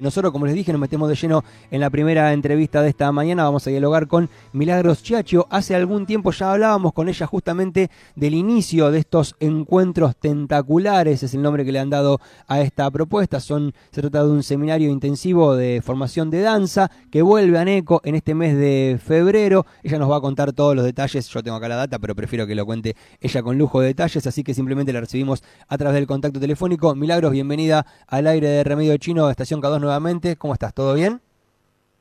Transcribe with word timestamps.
Nosotros, 0.00 0.30
como 0.32 0.46
les 0.46 0.54
dije, 0.54 0.70
nos 0.70 0.80
metemos 0.80 1.08
de 1.08 1.16
lleno 1.16 1.42
en 1.72 1.80
la 1.80 1.90
primera 1.90 2.32
entrevista 2.32 2.82
de 2.82 2.88
esta 2.88 3.10
mañana. 3.10 3.42
Vamos 3.42 3.66
a 3.66 3.70
dialogar 3.70 4.06
con 4.06 4.30
Milagros 4.52 5.02
Chiacho. 5.02 5.48
Hace 5.50 5.74
algún 5.74 6.06
tiempo 6.06 6.30
ya 6.30 6.52
hablábamos 6.52 6.92
con 6.92 7.08
ella 7.08 7.26
justamente 7.26 7.90
del 8.14 8.34
inicio 8.34 8.92
de 8.92 9.00
estos 9.00 9.34
encuentros 9.40 10.14
tentaculares, 10.14 11.24
es 11.24 11.34
el 11.34 11.42
nombre 11.42 11.64
que 11.64 11.72
le 11.72 11.80
han 11.80 11.90
dado 11.90 12.20
a 12.46 12.60
esta 12.60 12.88
propuesta. 12.92 13.40
Son, 13.40 13.74
se 13.90 14.00
trata 14.00 14.22
de 14.22 14.30
un 14.30 14.44
seminario 14.44 14.88
intensivo 14.88 15.56
de 15.56 15.82
formación 15.84 16.30
de 16.30 16.42
danza 16.42 16.92
que 17.10 17.20
vuelve 17.20 17.58
a 17.58 17.64
NECO 17.64 18.00
en 18.04 18.14
este 18.14 18.36
mes 18.36 18.56
de 18.56 19.00
febrero. 19.04 19.66
Ella 19.82 19.98
nos 19.98 20.08
va 20.08 20.18
a 20.18 20.20
contar 20.20 20.52
todos 20.52 20.76
los 20.76 20.84
detalles. 20.84 21.28
Yo 21.28 21.42
tengo 21.42 21.56
acá 21.56 21.66
la 21.66 21.74
data, 21.74 21.98
pero 21.98 22.14
prefiero 22.14 22.46
que 22.46 22.54
lo 22.54 22.64
cuente 22.64 22.94
ella 23.20 23.42
con 23.42 23.58
lujo 23.58 23.80
de 23.80 23.88
detalles, 23.88 24.24
así 24.28 24.44
que 24.44 24.54
simplemente 24.54 24.92
la 24.92 25.00
recibimos 25.00 25.42
a 25.66 25.76
través 25.76 25.96
del 25.96 26.06
contacto 26.06 26.38
telefónico. 26.38 26.94
Milagros, 26.94 27.32
bienvenida 27.32 27.84
al 28.06 28.28
aire 28.28 28.48
de 28.48 28.62
Remedio 28.62 28.96
Chino, 28.98 29.28
estación 29.28 29.60
K2 29.60 29.87
nuevamente. 29.88 30.36
¿Cómo 30.36 30.52
estás? 30.52 30.74
¿Todo 30.74 30.94
bien? 30.94 31.20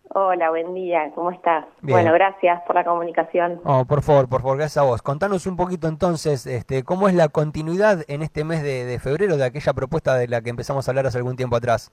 Hola, 0.09 0.49
buen 0.49 0.73
día, 0.73 1.11
¿cómo 1.15 1.31
estás? 1.31 1.65
Bueno, 1.81 2.11
gracias 2.13 2.61
por 2.63 2.75
la 2.75 2.83
comunicación. 2.83 3.59
Oh, 3.65 3.85
por 3.85 4.01
favor, 4.01 4.27
por 4.27 4.41
favor, 4.41 4.57
gracias 4.57 4.83
a 4.83 4.87
vos. 4.87 5.01
Contanos 5.01 5.45
un 5.47 5.57
poquito 5.57 5.87
entonces, 5.87 6.47
este, 6.47 6.83
¿cómo 6.83 7.07
es 7.07 7.13
la 7.13 7.27
continuidad 7.27 8.03
en 8.07 8.23
este 8.23 8.43
mes 8.43 8.63
de, 8.63 8.99
febrero 8.99 9.37
de 9.37 9.45
aquella 9.45 9.73
propuesta 9.73 10.15
de 10.15 10.27
la 10.27 10.41
que 10.41 10.49
empezamos 10.49 10.87
a 10.87 10.91
hablar 10.91 11.07
hace 11.07 11.17
algún 11.17 11.35
tiempo 11.35 11.55
atrás? 11.55 11.91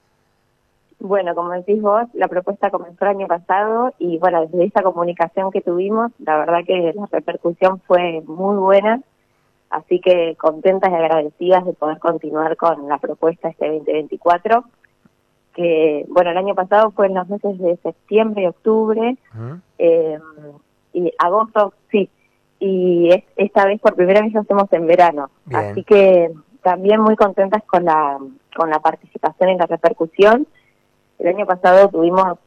Bueno, 1.01 1.35
como 1.35 1.51
decís 1.51 1.83
vos, 1.83 2.07
la 2.15 2.29
propuesta 2.29 2.71
comenzó 2.71 3.05
el 3.05 3.11
año 3.11 3.27
pasado 3.27 3.93
y 3.99 4.19
bueno, 4.19 4.47
desde 4.47 4.65
esa 4.65 4.83
comunicación 4.83 5.51
que 5.51 5.61
tuvimos, 5.61 6.13
la 6.19 6.39
verdad 6.39 6.61
que 6.65 6.93
la 6.95 7.07
repercusión 7.11 7.81
fue 7.81 8.23
muy 8.27 8.57
buena, 8.57 9.01
así 9.71 10.01
que 10.01 10.37
contentas 10.37 10.91
y 10.91 10.95
agradecidas 10.95 11.65
de 11.65 11.73
poder 11.73 11.99
continuar 11.99 12.57
con 12.57 12.89
la 12.89 12.99
propuesta 12.99 13.49
este 13.49 13.71
2024 13.71 14.65
que, 15.55 16.05
bueno, 16.09 16.31
el 16.31 16.37
año 16.37 16.55
pasado 16.55 16.91
fue 16.91 17.07
en 17.07 17.15
los 17.15 17.29
meses 17.29 17.59
de 17.59 17.77
septiembre 17.83 18.43
y 18.43 18.47
octubre, 18.47 19.17
eh, 19.79 20.19
y 20.93 21.13
agosto, 21.19 21.75
sí, 21.91 22.11
y 22.61 23.11
esta 23.37 23.67
vez 23.67 23.81
por 23.81 23.95
primera 23.95 24.23
vez 24.23 24.33
lo 24.33 24.41
hacemos 24.41 24.73
en 24.73 24.87
verano. 24.87 25.31
Así 25.53 25.85
que 25.85 26.33
también 26.63 27.01
muy 27.01 27.17
contentas 27.17 27.63
con 27.65 27.85
la, 27.85 28.19
con 28.57 28.71
la 28.71 28.81
participación 28.81 29.51
y 29.51 29.57
la 29.57 29.67
repercusión. 29.67 30.47
El 31.19 31.29
año 31.29 31.47
pasado 31.47 31.89
tuvimos, 31.89 32.39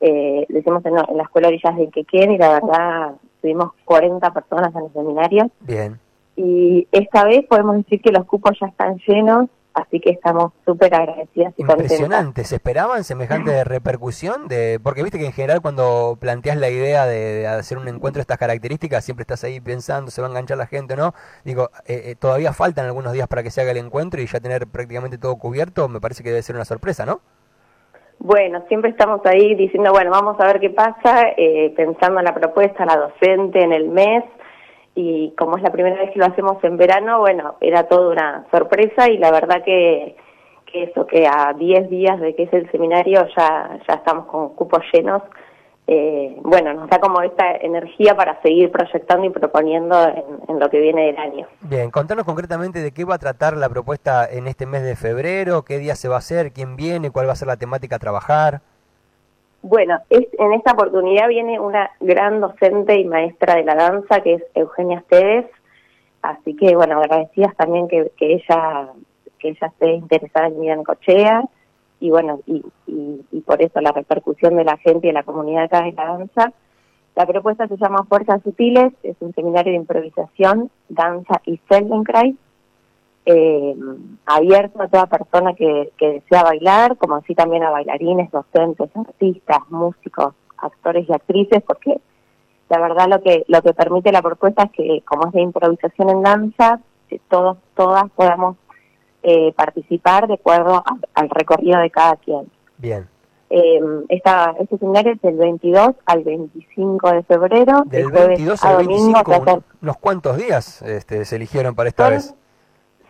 eh, 0.00 0.44
lo 0.48 0.58
hicimos 0.58 0.84
en, 0.86 0.94
la 0.94 1.22
Escuela 1.22 1.48
Orillas 1.48 1.76
de 1.76 1.88
Quequén 1.88 2.32
y 2.32 2.38
la 2.38 2.60
verdad 2.60 3.14
tuvimos 3.40 3.72
40 3.84 4.32
personas 4.32 4.74
en 4.74 4.84
el 4.84 4.92
seminario. 4.92 5.50
Bien. 5.60 6.00
Y 6.36 6.88
esta 6.90 7.24
vez 7.24 7.46
podemos 7.46 7.76
decir 7.76 8.00
que 8.00 8.10
los 8.10 8.24
cupos 8.26 8.58
ya 8.60 8.66
están 8.66 8.98
llenos 9.06 9.48
Así 9.74 9.98
que 9.98 10.10
estamos 10.10 10.52
súper 10.64 10.94
agradecidas 10.94 11.52
y 11.56 11.62
Impresionante, 11.62 12.44
¿se 12.44 12.56
esperaban 12.56 13.02
semejante 13.02 13.64
repercusión? 13.64 14.46
de 14.46 14.78
Porque 14.80 15.02
viste 15.02 15.18
que 15.18 15.26
en 15.26 15.32
general 15.32 15.62
cuando 15.62 16.16
planteas 16.20 16.56
la 16.56 16.70
idea 16.70 17.06
de, 17.06 17.48
hacer 17.48 17.78
un 17.78 17.88
encuentro 17.88 18.18
de 18.18 18.22
estas 18.22 18.38
características, 18.38 19.04
siempre 19.04 19.22
estás 19.22 19.42
ahí 19.42 19.60
pensando, 19.60 20.12
se 20.12 20.20
va 20.20 20.28
a 20.28 20.30
enganchar 20.30 20.58
la 20.58 20.68
gente 20.68 20.94
o 20.94 20.96
no. 20.96 21.14
Digo, 21.44 21.70
eh, 21.86 22.02
eh, 22.06 22.14
todavía 22.14 22.52
faltan 22.52 22.86
algunos 22.86 23.12
días 23.12 23.26
para 23.26 23.42
que 23.42 23.50
se 23.50 23.60
haga 23.62 23.72
el 23.72 23.78
encuentro 23.78 24.20
y 24.22 24.26
ya 24.26 24.38
tener 24.38 24.68
prácticamente 24.68 25.18
todo 25.18 25.36
cubierto, 25.36 25.88
me 25.88 26.00
parece 26.00 26.22
que 26.22 26.30
debe 26.30 26.42
ser 26.42 26.54
una 26.54 26.64
sorpresa, 26.64 27.04
¿no? 27.04 27.20
Bueno, 28.20 28.62
siempre 28.68 28.90
estamos 28.90 29.20
ahí 29.26 29.56
diciendo, 29.56 29.90
bueno, 29.90 30.12
vamos 30.12 30.38
a 30.38 30.46
ver 30.46 30.60
qué 30.60 30.70
pasa, 30.70 31.30
eh, 31.36 31.74
pensando 31.76 32.20
en 32.20 32.24
la 32.24 32.34
propuesta, 32.34 32.86
la 32.86 32.96
docente, 32.96 33.60
en 33.60 33.72
el 33.72 33.88
mes 33.88 34.22
y 34.94 35.32
como 35.36 35.56
es 35.56 35.62
la 35.62 35.72
primera 35.72 35.96
vez 35.96 36.12
que 36.12 36.18
lo 36.18 36.26
hacemos 36.26 36.62
en 36.62 36.76
verano, 36.76 37.20
bueno, 37.20 37.56
era 37.60 37.88
toda 37.88 38.12
una 38.12 38.46
sorpresa 38.50 39.08
y 39.08 39.18
la 39.18 39.30
verdad 39.30 39.62
que, 39.64 40.16
que 40.66 40.84
eso, 40.84 41.06
que 41.06 41.26
a 41.26 41.52
10 41.52 41.90
días 41.90 42.20
de 42.20 42.34
que 42.34 42.44
es 42.44 42.52
el 42.52 42.70
seminario 42.70 43.26
ya, 43.36 43.78
ya 43.86 43.94
estamos 43.94 44.26
con 44.26 44.54
cupos 44.54 44.82
llenos, 44.92 45.22
eh, 45.86 46.38
bueno, 46.42 46.72
nos 46.72 46.88
da 46.88 46.98
como 46.98 47.20
esta 47.20 47.56
energía 47.56 48.16
para 48.16 48.40
seguir 48.40 48.70
proyectando 48.70 49.26
y 49.26 49.30
proponiendo 49.30 50.02
en, 50.08 50.24
en, 50.48 50.58
lo 50.58 50.70
que 50.70 50.80
viene 50.80 51.06
del 51.06 51.18
año. 51.18 51.46
Bien, 51.60 51.90
contanos 51.90 52.24
concretamente 52.24 52.78
de 52.78 52.92
qué 52.92 53.04
va 53.04 53.16
a 53.16 53.18
tratar 53.18 53.56
la 53.56 53.68
propuesta 53.68 54.26
en 54.26 54.46
este 54.46 54.64
mes 54.64 54.82
de 54.82 54.96
febrero, 54.96 55.62
qué 55.62 55.78
día 55.78 55.94
se 55.94 56.08
va 56.08 56.14
a 56.14 56.18
hacer, 56.18 56.52
quién 56.52 56.76
viene, 56.76 57.10
cuál 57.10 57.28
va 57.28 57.32
a 57.32 57.36
ser 57.36 57.48
la 57.48 57.58
temática 57.58 57.96
a 57.96 57.98
trabajar. 57.98 58.62
Bueno, 59.66 59.98
es, 60.10 60.26
en 60.38 60.52
esta 60.52 60.72
oportunidad 60.72 61.26
viene 61.26 61.58
una 61.58 61.90
gran 61.98 62.38
docente 62.38 63.00
y 63.00 63.06
maestra 63.06 63.54
de 63.54 63.64
la 63.64 63.74
danza 63.74 64.20
que 64.20 64.34
es 64.34 64.42
Eugenia 64.54 64.98
Esteves, 64.98 65.46
así 66.20 66.54
que 66.54 66.76
bueno, 66.76 66.98
agradecidas 66.98 67.56
también 67.56 67.88
que, 67.88 68.12
ella 68.18 68.90
que 69.38 69.48
ella 69.48 69.66
esté 69.68 69.92
interesada 69.92 70.48
en 70.48 70.62
en 70.64 70.84
Cochea. 70.84 71.44
Y 71.98 72.10
bueno, 72.10 72.40
y, 72.46 72.62
y, 72.86 73.40
por 73.40 73.62
eso 73.62 73.80
la 73.80 73.92
repercusión 73.92 74.54
de 74.56 74.64
la 74.64 74.76
gente 74.76 75.06
y 75.06 75.10
de 75.10 75.14
la 75.14 75.22
comunidad 75.22 75.64
acá 75.64 75.88
en 75.88 75.96
la 75.96 76.08
danza. 76.08 76.52
La 77.16 77.24
propuesta 77.24 77.66
se 77.66 77.78
llama 77.78 78.04
Fuerzas 78.04 78.42
Sutiles, 78.42 78.92
es 79.02 79.16
un 79.20 79.32
seminario 79.32 79.72
de 79.72 79.78
improvisación, 79.78 80.70
danza 80.90 81.40
y 81.46 81.56
Feldenkrais, 81.56 82.36
eh, 83.26 83.74
abierto 84.26 84.82
a 84.82 84.88
toda 84.88 85.06
persona 85.06 85.54
que, 85.54 85.92
desea 85.98 86.42
bailar, 86.42 86.96
como 86.96 87.16
así 87.16 87.34
también 87.34 87.62
a 87.62 87.70
bailarines, 87.70 88.30
docentes, 88.30 88.90
artistas, 88.94 89.58
músicos, 89.70 90.34
actores 90.58 91.08
y 91.08 91.12
actrices, 91.12 91.62
porque 91.66 92.00
la 92.68 92.78
verdad 92.80 93.08
lo 93.08 93.22
que 93.22 93.44
lo 93.48 93.62
que 93.62 93.74
permite 93.74 94.12
la 94.12 94.22
propuesta 94.22 94.64
es 94.64 94.72
que 94.72 95.02
como 95.06 95.26
es 95.26 95.32
de 95.32 95.42
improvisación 95.42 96.10
en 96.10 96.22
danza, 96.22 96.80
que 97.08 97.20
todos 97.28 97.58
todas 97.74 98.10
podamos 98.10 98.56
eh, 99.22 99.52
participar 99.56 100.26
de 100.26 100.34
acuerdo 100.34 100.82
al 101.14 101.30
recorrido 101.30 101.80
de 101.80 101.90
cada 101.90 102.16
quien. 102.16 102.50
Bien. 102.78 103.08
Eh, 103.50 103.80
esta, 104.08 104.54
este 104.58 104.78
seminario 104.78 105.12
es 105.12 105.22
del 105.22 105.36
22 105.36 105.94
al 106.06 106.24
25 106.24 107.12
de 107.12 107.22
febrero. 107.22 107.82
Del 107.86 108.10
22 108.10 108.64
al 108.64 108.86
25, 108.86 109.62
¿unos 109.80 109.96
cuantos 109.98 110.36
días 110.36 110.82
este, 110.82 111.24
se 111.24 111.36
eligieron 111.36 111.74
para 111.74 111.88
esta 111.88 112.08
vez? 112.08 112.34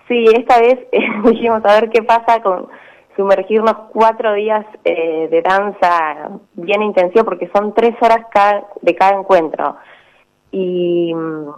Sí, 0.09 0.27
esta 0.35 0.61
vez 0.61 0.79
dijimos 1.25 1.65
a 1.65 1.81
ver 1.81 1.91
qué 1.91 2.03
pasa 2.03 2.43
con 2.43 2.69
sumergirnos 3.17 3.75
cuatro 3.93 4.35
días 4.35 4.67
eh, 4.85 5.29
de 5.31 5.43
danza 5.43 6.31
bien 6.55 6.83
intensivo 6.83 7.25
porque 7.25 7.51
son 7.55 7.73
tres 7.75 7.95
horas 8.01 8.27
cada, 8.33 8.67
de 8.83 8.95
cada 8.95 9.19
encuentro. 9.19 9.77
Y 10.51 11.13
mm, 11.15 11.49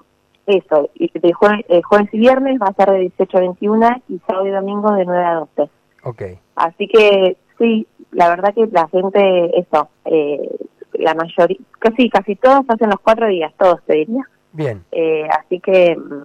eso, 0.46 0.90
y 0.94 1.10
de 1.18 1.28
eh, 1.68 1.82
jueves, 1.82 2.08
y 2.12 2.18
viernes 2.18 2.58
va 2.60 2.68
a 2.68 2.74
ser 2.74 2.90
de 2.90 3.00
18 3.00 3.36
a 3.36 3.40
21 3.40 4.02
y 4.08 4.18
sábado 4.26 4.46
y 4.46 4.50
domingo 4.50 4.92
de 4.92 5.04
9 5.04 5.24
a 5.24 5.34
12. 5.34 5.70
Okay. 6.04 6.38
Así 6.54 6.86
que 6.86 7.36
sí, 7.58 7.86
la 8.12 8.28
verdad 8.28 8.54
que 8.54 8.66
la 8.70 8.86
gente, 8.88 9.58
eso, 9.58 9.88
eh, 10.04 10.56
la 10.92 11.14
mayoría, 11.14 11.58
casi, 11.78 12.08
casi 12.08 12.36
todos 12.36 12.64
hacen 12.68 12.90
los 12.90 13.00
cuatro 13.00 13.26
días, 13.26 13.52
todos 13.58 13.82
te 13.86 13.94
diría. 13.94 14.22
Bien. 14.52 14.84
Eh, 14.92 15.26
así 15.36 15.60
que 15.60 15.96
mm, 15.96 16.22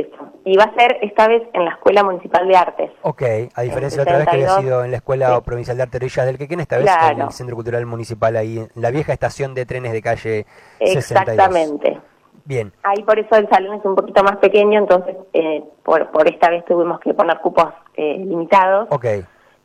eso. 0.00 0.32
Y 0.44 0.56
va 0.56 0.64
a 0.64 0.74
ser 0.74 0.98
esta 1.02 1.28
vez 1.28 1.42
en 1.52 1.64
la 1.64 1.72
Escuela 1.72 2.04
Municipal 2.04 2.46
de 2.46 2.56
Artes. 2.56 2.90
Ok, 3.02 3.22
a 3.54 3.62
diferencia 3.62 3.96
de 3.96 4.02
otra 4.02 4.18
vez 4.18 4.28
que 4.28 4.36
había 4.36 4.60
sido 4.60 4.84
en 4.84 4.90
la 4.90 4.98
Escuela 4.98 5.40
Provincial 5.40 5.76
de 5.76 5.82
Arte 5.82 5.96
Orillas 5.98 6.26
del 6.26 6.38
Quequén, 6.38 6.60
esta 6.60 6.78
vez 6.78 6.90
en 7.10 7.20
el 7.20 7.30
Centro 7.30 7.56
Cultural 7.56 7.86
Municipal 7.86 8.36
ahí, 8.36 8.58
en 8.58 8.82
la 8.82 8.90
vieja 8.90 9.12
estación 9.12 9.54
de 9.54 9.66
trenes 9.66 9.92
de 9.92 10.02
calle 10.02 10.46
Exactamente. 10.80 11.98
Bien. 12.44 12.72
Ahí 12.84 13.02
por 13.02 13.18
eso 13.18 13.34
el 13.34 13.48
salón 13.48 13.78
es 13.78 13.84
un 13.84 13.96
poquito 13.96 14.22
más 14.22 14.36
pequeño, 14.36 14.78
entonces 14.78 15.16
eh, 15.32 15.64
por, 15.82 16.10
por 16.12 16.28
esta 16.28 16.48
vez 16.48 16.64
tuvimos 16.64 17.00
que 17.00 17.12
poner 17.12 17.38
cupos 17.38 17.66
eh, 17.96 18.16
limitados. 18.18 18.86
Ok. 18.90 19.06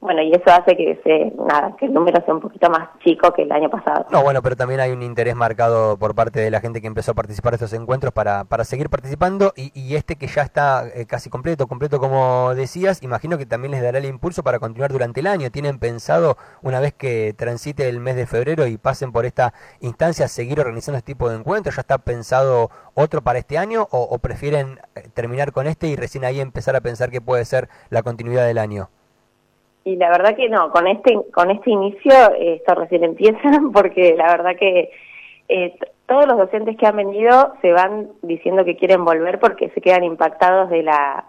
Bueno, 0.01 0.23
y 0.23 0.31
eso 0.31 0.43
hace 0.47 0.75
que 0.75 0.99
se, 1.03 1.31
nada, 1.37 1.75
que 1.77 1.85
el 1.85 1.93
número 1.93 2.19
sea 2.25 2.33
un 2.33 2.41
poquito 2.41 2.71
más 2.71 2.89
chico 3.03 3.31
que 3.33 3.43
el 3.43 3.51
año 3.51 3.69
pasado. 3.69 4.07
No, 4.09 4.23
bueno, 4.23 4.41
pero 4.41 4.55
también 4.55 4.79
hay 4.79 4.91
un 4.91 5.03
interés 5.03 5.35
marcado 5.35 5.95
por 5.97 6.15
parte 6.15 6.39
de 6.39 6.49
la 6.49 6.59
gente 6.59 6.81
que 6.81 6.87
empezó 6.87 7.11
a 7.11 7.13
participar 7.13 7.51
de 7.51 7.57
estos 7.57 7.73
encuentros 7.73 8.11
para, 8.11 8.43
para 8.45 8.63
seguir 8.63 8.89
participando 8.89 9.53
y, 9.55 9.95
este 9.95 10.15
que 10.15 10.25
ya 10.25 10.41
está 10.41 10.87
eh, 10.87 11.05
casi 11.05 11.29
completo, 11.29 11.67
completo 11.67 11.99
como 11.99 12.55
decías, 12.55 13.03
imagino 13.03 13.37
que 13.37 13.45
también 13.45 13.73
les 13.73 13.83
dará 13.83 13.99
el 13.99 14.05
impulso 14.05 14.41
para 14.41 14.57
continuar 14.57 14.91
durante 14.91 15.19
el 15.19 15.27
año. 15.27 15.51
¿Tienen 15.51 15.77
pensado, 15.77 16.35
una 16.63 16.79
vez 16.79 16.95
que 16.95 17.35
transite 17.37 17.87
el 17.87 17.99
mes 17.99 18.15
de 18.15 18.25
febrero 18.25 18.65
y 18.65 18.79
pasen 18.79 19.11
por 19.11 19.27
esta 19.27 19.53
instancia, 19.81 20.27
seguir 20.27 20.59
organizando 20.59 20.97
este 20.97 21.13
tipo 21.13 21.29
de 21.29 21.35
encuentros? 21.37 21.75
¿Ya 21.75 21.81
está 21.81 21.99
pensado 21.99 22.71
otro 22.95 23.21
para 23.21 23.37
este 23.37 23.59
año 23.59 23.87
o, 23.91 24.17
prefieren 24.17 24.79
eh, 24.95 25.09
terminar 25.13 25.51
con 25.51 25.67
este 25.67 25.85
y 25.87 25.95
recién 25.95 26.25
ahí 26.25 26.41
empezar 26.41 26.75
a 26.75 26.81
pensar 26.81 27.11
que 27.11 27.21
puede 27.21 27.45
ser 27.45 27.69
la 27.91 28.01
continuidad 28.01 28.47
del 28.47 28.57
año? 28.57 28.89
Y 29.83 29.95
la 29.95 30.09
verdad 30.09 30.35
que 30.35 30.47
no, 30.47 30.69
con 30.71 30.87
este 30.87 31.17
con 31.33 31.49
este 31.49 31.71
inicio 31.71 32.13
eh, 32.37 32.55
esto 32.55 32.75
recién 32.75 33.03
empieza 33.03 33.39
porque 33.73 34.15
la 34.15 34.27
verdad 34.27 34.55
que 34.55 34.91
eh, 35.49 35.75
todos 36.05 36.27
los 36.27 36.37
docentes 36.37 36.77
que 36.77 36.85
han 36.85 36.97
venido 36.97 37.53
se 37.61 37.71
van 37.71 38.09
diciendo 38.21 38.63
que 38.63 38.75
quieren 38.75 39.03
volver 39.03 39.39
porque 39.39 39.69
se 39.69 39.81
quedan 39.81 40.03
impactados 40.03 40.69
de 40.69 40.83
la 40.83 41.25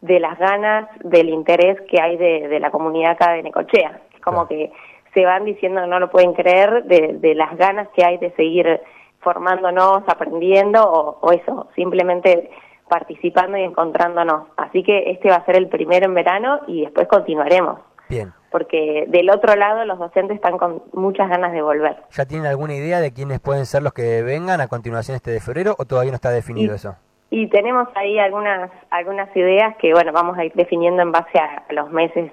de 0.00 0.20
las 0.20 0.38
ganas, 0.38 0.86
del 1.02 1.30
interés 1.30 1.80
que 1.88 1.98
hay 1.98 2.18
de, 2.18 2.48
de 2.48 2.60
la 2.60 2.70
comunidad 2.70 3.12
acá 3.12 3.32
de 3.32 3.42
Necochea. 3.42 4.00
Es 4.14 4.20
como 4.20 4.46
que 4.46 4.70
se 5.14 5.24
van 5.24 5.46
diciendo 5.46 5.80
que 5.80 5.86
no 5.86 5.98
lo 5.98 6.10
pueden 6.10 6.34
creer 6.34 6.84
de, 6.84 7.16
de 7.18 7.34
las 7.34 7.56
ganas 7.56 7.88
que 7.96 8.04
hay 8.04 8.18
de 8.18 8.30
seguir 8.32 8.82
formándonos, 9.20 10.02
aprendiendo 10.06 10.84
o, 10.84 11.18
o 11.22 11.32
eso, 11.32 11.68
simplemente 11.74 12.50
participando 12.88 13.56
y 13.56 13.62
encontrándonos. 13.62 14.48
Así 14.58 14.82
que 14.82 15.10
este 15.10 15.30
va 15.30 15.36
a 15.36 15.46
ser 15.46 15.56
el 15.56 15.68
primero 15.68 16.04
en 16.04 16.14
verano 16.14 16.60
y 16.66 16.82
después 16.82 17.08
continuaremos. 17.08 17.78
Bien. 18.14 18.32
Porque 18.50 19.06
del 19.08 19.30
otro 19.30 19.56
lado 19.56 19.84
los 19.84 19.98
docentes 19.98 20.36
están 20.36 20.58
con 20.58 20.82
muchas 20.92 21.28
ganas 21.28 21.52
de 21.52 21.62
volver. 21.62 21.96
¿Ya 22.10 22.24
tienen 22.24 22.46
alguna 22.46 22.74
idea 22.74 23.00
de 23.00 23.12
quiénes 23.12 23.40
pueden 23.40 23.66
ser 23.66 23.82
los 23.82 23.92
que 23.92 24.22
vengan 24.22 24.60
a 24.60 24.68
continuación 24.68 25.16
este 25.16 25.32
de 25.32 25.40
febrero 25.40 25.74
o 25.78 25.84
todavía 25.84 26.12
no 26.12 26.16
está 26.16 26.30
definido 26.30 26.74
eso? 26.74 26.94
Y 27.30 27.48
tenemos 27.48 27.88
ahí 27.96 28.18
algunas 28.18 28.70
algunas 28.90 29.34
ideas 29.36 29.76
que, 29.78 29.92
bueno, 29.92 30.12
vamos 30.12 30.38
a 30.38 30.44
ir 30.44 30.52
definiendo 30.54 31.02
en 31.02 31.10
base 31.10 31.36
a, 31.38 31.64
los 31.72 31.90
meses 31.90 32.30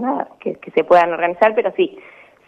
nada, 0.00 0.28
que, 0.40 0.58
se 0.74 0.82
puedan 0.82 1.12
organizar, 1.12 1.54
pero 1.54 1.72
sí, 1.76 1.96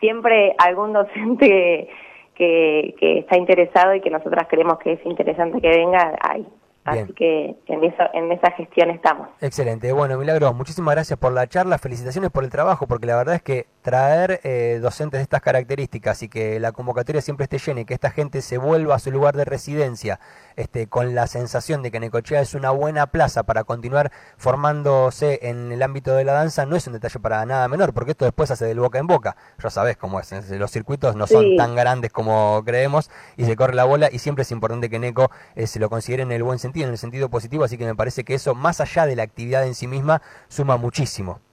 siempre 0.00 0.56
algún 0.58 0.92
docente 0.92 1.88
que, 2.34 2.94
que 2.98 3.18
está 3.20 3.38
interesado 3.38 3.94
y 3.94 4.00
que 4.00 4.10
nosotras 4.10 4.48
creemos 4.50 4.78
que 4.78 4.94
es 4.94 5.06
interesante 5.06 5.60
que 5.60 5.68
venga, 5.68 6.16
hay. 6.20 6.44
Así 6.86 7.12
que 7.14 7.56
en, 7.66 7.84
eso, 7.84 8.02
en 8.12 8.30
esa 8.32 8.50
gestión 8.52 8.90
estamos. 8.90 9.28
Excelente. 9.40 9.92
Bueno, 9.92 10.16
Milagro, 10.18 10.52
muchísimas 10.54 10.94
gracias 10.94 11.18
por 11.18 11.32
la 11.32 11.46
charla. 11.48 11.78
Felicitaciones 11.78 12.30
por 12.30 12.44
el 12.44 12.50
trabajo, 12.50 12.86
porque 12.86 13.06
la 13.06 13.16
verdad 13.16 13.34
es 13.34 13.42
que 13.42 13.66
traer 13.86 14.40
eh, 14.42 14.80
docentes 14.82 15.18
de 15.18 15.22
estas 15.22 15.40
características 15.40 16.20
y 16.24 16.28
que 16.28 16.58
la 16.58 16.72
convocatoria 16.72 17.22
siempre 17.22 17.44
esté 17.44 17.58
llena 17.58 17.82
y 17.82 17.84
que 17.84 17.94
esta 17.94 18.10
gente 18.10 18.42
se 18.42 18.58
vuelva 18.58 18.96
a 18.96 18.98
su 18.98 19.12
lugar 19.12 19.36
de 19.36 19.44
residencia 19.44 20.18
este, 20.56 20.88
con 20.88 21.14
la 21.14 21.28
sensación 21.28 21.84
de 21.84 21.92
que 21.92 22.00
Necochea 22.00 22.40
es 22.40 22.54
una 22.54 22.72
buena 22.72 23.06
plaza 23.06 23.44
para 23.44 23.62
continuar 23.62 24.10
formándose 24.38 25.38
en 25.40 25.70
el 25.70 25.84
ámbito 25.84 26.16
de 26.16 26.24
la 26.24 26.32
danza, 26.32 26.66
no 26.66 26.74
es 26.74 26.84
un 26.88 26.94
detalle 26.94 27.20
para 27.20 27.46
nada 27.46 27.68
menor, 27.68 27.94
porque 27.94 28.10
esto 28.10 28.24
después 28.24 28.50
hace 28.50 28.64
del 28.64 28.80
boca 28.80 28.98
en 28.98 29.06
boca. 29.06 29.36
Ya 29.62 29.70
sabes 29.70 29.96
cómo 29.96 30.18
es, 30.18 30.32
los 30.50 30.72
circuitos 30.72 31.14
no 31.14 31.28
son 31.28 31.56
tan 31.56 31.76
grandes 31.76 32.10
como 32.10 32.64
creemos 32.66 33.08
y 33.36 33.44
se 33.44 33.54
corre 33.54 33.76
la 33.76 33.84
bola 33.84 34.08
y 34.10 34.18
siempre 34.18 34.42
es 34.42 34.50
importante 34.50 34.90
que 34.90 34.98
Neco 34.98 35.30
eh, 35.54 35.68
se 35.68 35.78
lo 35.78 35.88
considere 35.88 36.24
en 36.24 36.32
el 36.32 36.42
buen 36.42 36.58
sentido 36.58 36.86
en 36.86 36.92
el 36.92 36.98
sentido 36.98 37.28
positivo, 37.28 37.62
así 37.62 37.78
que 37.78 37.84
me 37.84 37.94
parece 37.94 38.24
que 38.24 38.34
eso, 38.34 38.56
más 38.56 38.80
allá 38.80 39.06
de 39.06 39.14
la 39.14 39.22
actividad 39.22 39.64
en 39.64 39.76
sí 39.76 39.86
misma, 39.86 40.22
suma 40.48 40.76
muchísimo. 40.76 41.45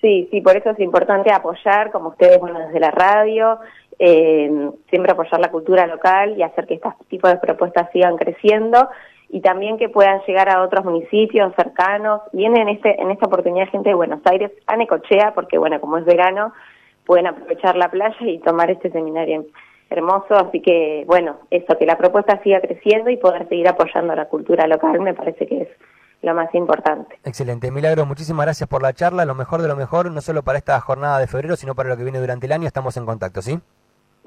Sí, 0.00 0.28
sí, 0.30 0.40
por 0.40 0.56
eso 0.56 0.70
es 0.70 0.78
importante 0.78 1.32
apoyar, 1.32 1.90
como 1.90 2.10
ustedes, 2.10 2.38
bueno, 2.38 2.60
desde 2.60 2.78
la 2.78 2.90
radio, 2.90 3.58
eh, 3.98 4.70
siempre 4.90 5.12
apoyar 5.12 5.40
la 5.40 5.50
cultura 5.50 5.86
local 5.86 6.36
y 6.36 6.42
hacer 6.42 6.66
que 6.66 6.74
este 6.74 6.90
tipo 7.08 7.26
de 7.26 7.36
propuestas 7.36 7.90
sigan 7.92 8.16
creciendo 8.16 8.88
y 9.28 9.40
también 9.40 9.76
que 9.76 9.88
puedan 9.88 10.20
llegar 10.26 10.48
a 10.48 10.62
otros 10.62 10.84
municipios 10.84 11.52
cercanos. 11.56 12.22
Viene 12.32 12.62
en, 12.62 12.68
este, 12.68 13.00
en 13.00 13.10
esta 13.10 13.26
oportunidad 13.26 13.68
gente 13.68 13.90
de 13.90 13.94
Buenos 13.94 14.20
Aires 14.24 14.52
a 14.66 14.76
Necochea, 14.76 15.34
porque 15.34 15.58
bueno, 15.58 15.80
como 15.80 15.98
es 15.98 16.04
verano, 16.04 16.52
pueden 17.04 17.26
aprovechar 17.26 17.76
la 17.76 17.90
playa 17.90 18.16
y 18.20 18.38
tomar 18.38 18.70
este 18.70 18.90
seminario 18.90 19.46
hermoso, 19.90 20.34
así 20.36 20.60
que 20.60 21.04
bueno, 21.06 21.38
eso, 21.50 21.76
que 21.78 21.86
la 21.86 21.96
propuesta 21.96 22.40
siga 22.42 22.60
creciendo 22.60 23.10
y 23.10 23.16
poder 23.16 23.48
seguir 23.48 23.66
apoyando 23.68 24.12
a 24.12 24.16
la 24.16 24.26
cultura 24.26 24.66
local 24.66 25.00
me 25.00 25.14
parece 25.14 25.46
que 25.46 25.62
es 25.62 25.68
lo 26.22 26.34
más 26.34 26.52
importante. 26.54 27.18
Excelente, 27.24 27.70
Milagro, 27.70 28.06
muchísimas 28.06 28.46
gracias 28.46 28.68
por 28.68 28.82
la 28.82 28.92
charla, 28.92 29.24
lo 29.24 29.34
mejor 29.34 29.62
de 29.62 29.68
lo 29.68 29.76
mejor, 29.76 30.10
no 30.10 30.20
solo 30.20 30.42
para 30.42 30.58
esta 30.58 30.80
jornada 30.80 31.18
de 31.18 31.26
febrero, 31.26 31.56
sino 31.56 31.74
para 31.74 31.88
lo 31.88 31.96
que 31.96 32.02
viene 32.02 32.18
durante 32.18 32.46
el 32.46 32.52
año, 32.52 32.66
estamos 32.66 32.96
en 32.96 33.06
contacto, 33.06 33.42
¿sí? 33.42 33.60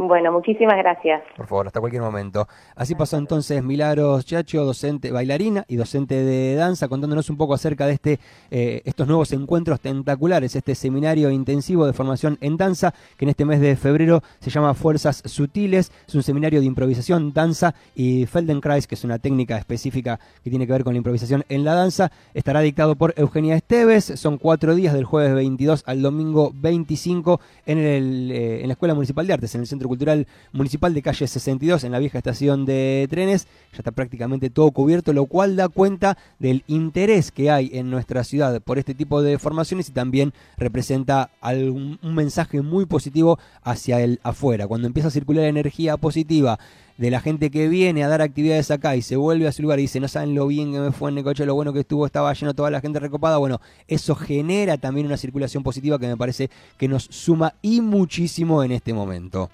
Bueno, 0.07 0.31
muchísimas 0.31 0.77
gracias. 0.77 1.21
Por 1.37 1.45
favor, 1.45 1.67
hasta 1.67 1.79
cualquier 1.79 2.01
momento. 2.01 2.47
Así 2.75 2.95
pasó 2.95 3.17
entonces 3.17 3.63
Milagros 3.63 4.25
Chacho, 4.25 4.65
docente 4.65 5.11
bailarina 5.11 5.63
y 5.67 5.75
docente 5.75 6.15
de 6.15 6.55
danza, 6.55 6.87
contándonos 6.87 7.29
un 7.29 7.37
poco 7.37 7.53
acerca 7.53 7.85
de 7.85 7.93
este, 7.93 8.19
eh, 8.49 8.81
estos 8.85 9.07
nuevos 9.07 9.31
encuentros 9.31 9.79
tentaculares, 9.79 10.55
este 10.55 10.73
seminario 10.73 11.29
intensivo 11.29 11.85
de 11.85 11.93
formación 11.93 12.39
en 12.41 12.57
danza, 12.57 12.95
que 13.15 13.25
en 13.25 13.29
este 13.29 13.45
mes 13.45 13.61
de 13.61 13.75
febrero 13.75 14.23
se 14.39 14.49
llama 14.49 14.73
Fuerzas 14.73 15.21
Sutiles. 15.23 15.91
Es 16.07 16.15
un 16.15 16.23
seminario 16.23 16.61
de 16.61 16.65
improvisación, 16.65 17.31
danza 17.31 17.75
y 17.93 18.25
Feldenkrais, 18.25 18.87
que 18.87 18.95
es 18.95 19.03
una 19.03 19.19
técnica 19.19 19.59
específica 19.59 20.19
que 20.43 20.49
tiene 20.49 20.65
que 20.65 20.73
ver 20.73 20.83
con 20.83 20.93
la 20.93 20.97
improvisación 20.97 21.43
en 21.47 21.63
la 21.63 21.75
danza. 21.75 22.11
Estará 22.33 22.61
dictado 22.61 22.95
por 22.95 23.13
Eugenia 23.17 23.55
Esteves. 23.55 24.05
Son 24.05 24.39
cuatro 24.39 24.73
días 24.73 24.95
del 24.95 25.05
jueves 25.05 25.35
22 25.35 25.83
al 25.85 26.01
domingo 26.01 26.51
25 26.55 27.39
en, 27.67 27.77
el, 27.77 28.31
eh, 28.31 28.61
en 28.61 28.67
la 28.67 28.73
Escuela 28.73 28.95
Municipal 28.95 29.27
de 29.27 29.33
Artes, 29.33 29.53
en 29.53 29.61
el 29.61 29.67
Centro 29.67 29.90
Cultural 29.91 30.25
Municipal 30.53 30.93
de 30.93 31.01
Calle 31.01 31.27
62 31.27 31.83
en 31.83 31.91
la 31.91 31.99
vieja 31.99 32.17
estación 32.17 32.65
de 32.65 33.07
trenes. 33.09 33.45
Ya 33.73 33.79
está 33.79 33.91
prácticamente 33.91 34.49
todo 34.49 34.71
cubierto, 34.71 35.11
lo 35.11 35.25
cual 35.25 35.57
da 35.57 35.67
cuenta 35.67 36.17
del 36.39 36.63
interés 36.67 37.33
que 37.33 37.51
hay 37.51 37.71
en 37.73 37.89
nuestra 37.89 38.23
ciudad 38.23 38.61
por 38.61 38.79
este 38.79 38.95
tipo 38.95 39.21
de 39.21 39.37
formaciones 39.37 39.89
y 39.89 39.91
también 39.91 40.31
representa 40.55 41.29
un 41.41 41.99
mensaje 42.15 42.61
muy 42.61 42.85
positivo 42.85 43.37
hacia 43.63 43.99
el 43.99 44.21
afuera. 44.23 44.65
Cuando 44.65 44.87
empieza 44.87 45.09
a 45.09 45.11
circular 45.11 45.43
energía 45.43 45.97
positiva 45.97 46.57
de 46.97 47.09
la 47.09 47.19
gente 47.19 47.49
que 47.49 47.67
viene 47.67 48.03
a 48.03 48.07
dar 48.07 48.21
actividades 48.21 48.69
acá 48.69 48.95
y 48.95 49.01
se 49.01 49.15
vuelve 49.15 49.47
a 49.47 49.51
su 49.51 49.63
lugar 49.63 49.79
y 49.79 49.83
dice, 49.83 49.99
no 49.99 50.07
saben 50.07 50.35
lo 50.35 50.45
bien 50.45 50.71
que 50.71 50.79
me 50.79 50.91
fue 50.91 51.09
en 51.09 51.15
Necoche, 51.15 51.47
lo 51.47 51.55
bueno 51.55 51.73
que 51.73 51.79
estuvo, 51.79 52.05
estaba 52.05 52.31
lleno 52.33 52.53
toda 52.53 52.69
la 52.69 52.79
gente 52.79 52.99
recopada, 52.99 53.37
bueno, 53.37 53.59
eso 53.87 54.13
genera 54.13 54.77
también 54.77 55.07
una 55.07 55.17
circulación 55.17 55.63
positiva 55.63 55.97
que 55.97 56.07
me 56.07 56.15
parece 56.15 56.51
que 56.77 56.87
nos 56.87 57.05
suma 57.05 57.55
y 57.63 57.81
muchísimo 57.81 58.63
en 58.63 58.71
este 58.71 58.93
momento. 58.93 59.49